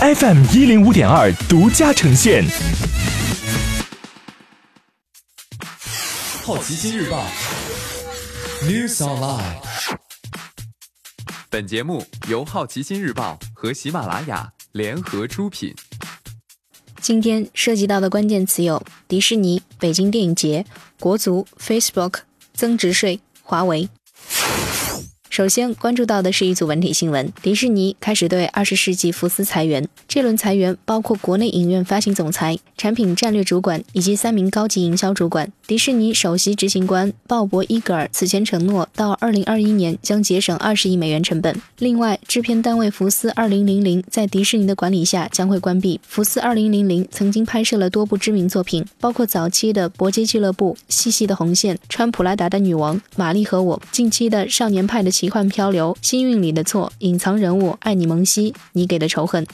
[0.00, 2.44] FM 一零五点二独家呈现。
[6.44, 7.26] 好奇心日报
[8.62, 9.56] News Online。
[11.50, 15.74] 本节目由好奇心日报和喜马拉雅联合出品。
[17.00, 20.64] 今天涉及到的关键词有：迪士尼、北京电影节、
[21.00, 22.20] 国足、Facebook、
[22.54, 23.88] 增值税、华为。
[25.30, 29.86] 首先关注到的是一组文体新闻：迪士尼开始对二十世纪福斯裁员。
[30.08, 35.52] 这轮裁员包括国内影院发行总裁、产品战略主管以及三名高级营销主管。
[35.66, 41.60] 迪士尼首席执行官鲍勃·伊格尔此前承诺，到二零二一年将节省二十亿美元成本。
[41.78, 46.00] 另外，制片单位福斯二零零零在迪士尼的管理下将会关闭。
[46.08, 59.44] 福斯二零零零曾经拍摄了多部知名作品，包括早期的《搏击俱乐部》、《细细的红线》、《穿普拉达的女王》、《玛丽和我》，近期的《少年派的奇幻漂流》、《幸运里的错》、《隐藏人物》、《爱你蒙西》、《你给的仇恨》。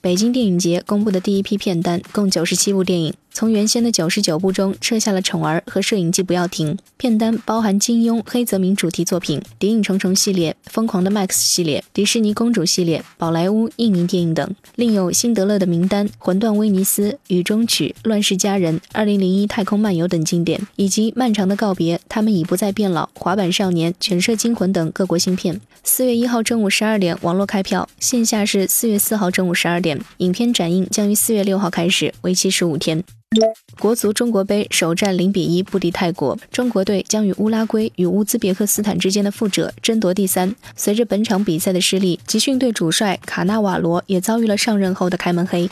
[0.00, 3.14] 北京电影节公布的第一批片单共九十七部电影。
[3.32, 25.60] 从原先的九十九部中撤下了《宠儿》和《摄影机不要停》，片单包含金庸、黑泽明主题作品、谍影重重系列、疯狂的 Max 系列、迪士尼公主系列、宝莱坞印尼电影等，另有辛德勒的名单、魂断威尼斯、雨中曲、乱世佳人、二零零一太空漫游等经典，以及漫长的告别、他们已不再变老、滑板少年、犬舍惊魂等各国新片。
[25.82, 33.02] 四月一号正午十二点网络开票，线下是四月四号正午十二点，影片展映将于四月六号开始，为期十五天。
[33.78, 40.52] 国足中国杯首战零比一不敌泰国，中国队将与乌拉圭与乌兹别克斯坦之间的负者争夺第三。
[40.74, 45.70] 随着本场比赛的失利，集训队主帅卡纳瓦罗也遭遇了上任后的开门黑。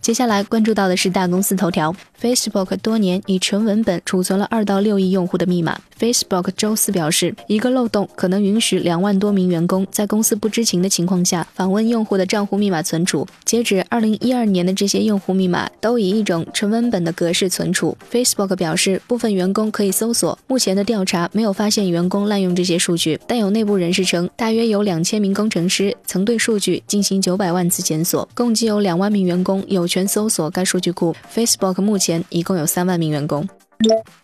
[0.00, 1.94] 接下来关注到的是大公司头条
[2.24, 5.78] ：Facebook 多年以纯文本储存了二到六亿用户的密码。
[5.96, 13.24] Facebook 周四表示，一个漏洞可能允许两万多名员工在公司不知情的情况下访问用户的账户密码存储。
[13.44, 17.96] 截止二零一二年的这些用户密码都以一种纯文本的格式存储。
[18.10, 20.36] Facebook 表示，部分员工可以搜索。
[20.48, 29.84] 目前的调查没有发现员工滥用这些数据，但有内部人士称，大约有两千名工程师曾对数据进行九百万次检索，共计有两万名员工有。
[29.86, 31.14] 权搜索该数据库。
[31.32, 33.48] Facebook 目前一共有三万名员工。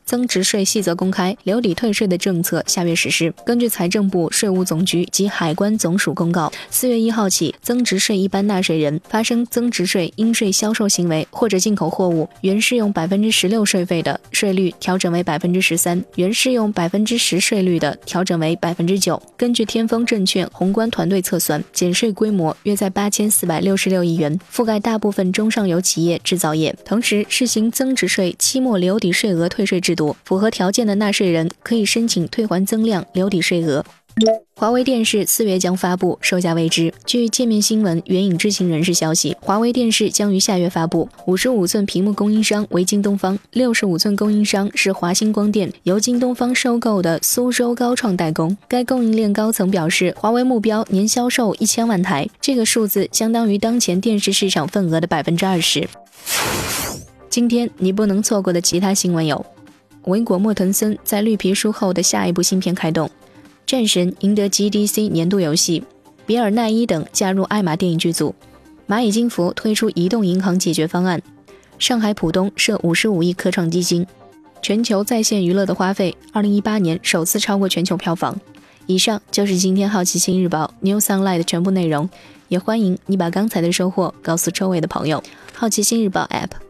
[0.05, 3.33] 增值税细则公开，留抵退税的政策下月实施。
[3.45, 19.21] 根据财政部、税务总局及海关总署公告，四月一号起，增值税一般纳税人发生增值税应税销售行为或者进口货物原适用百分之十六税费的，税率调整为百分之十三；原适用百分之十税率的，调整为百分之九。
[19.37, 26.75] 根据天风证券宏观团队测算，减税规模约在八千四百六十六亿元，覆盖大部分中上游企业、制造业。
[26.85, 33.85] 同时，试行增值税期末留抵税额额退税制度，符合条件的纳税人可以申请退还增量留抵税额。
[34.57, 36.93] 华为电视四月将发布，售价未知。
[37.07, 41.09] 据界面新闻援引知情人士消息，华为电视将于下月发布。
[41.27, 48.55] 五十五寸屏幕供应商为京东方，六十五寸供应商是华星光电，由京东方收购的苏州高创代工。
[48.69, 55.89] 该供应链高层表示，华为目标年销售一千万台，这个数字相当于当前电视市场份额的百分之二十。
[57.31, 59.47] 今天你不能错过的其他新闻有：
[60.07, 63.09] 维果·莫腾森在绿皮书后的下一部新片开动；
[63.65, 65.81] 战神赢得 GDC 年度游戏；
[66.27, 68.35] 比尔·奈伊等加入艾玛电影剧组；
[68.89, 71.21] 蚂蚁金服推出移动银行解决方案；
[71.79, 74.05] 上海浦东设五十五亿科创基金；
[74.61, 78.41] 全球在线娱乐的花费，二零一八年首次超过全球票房。
[78.87, 82.11] 以上就是今天好奇心日报 New Sunlight 的全部内容，
[82.49, 85.23] 也欢迎你把刚才的收获告诉周围的朋友。
[85.55, 86.70] 好奇心日报 App。